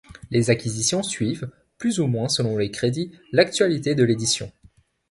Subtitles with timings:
[0.31, 4.51] Les acquisitions suivent, plus ou moins selon les crédits, l'actualité de l'édition.